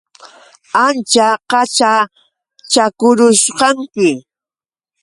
Ancha 0.85 1.27
qaćhachakurusqanki. 1.49 4.09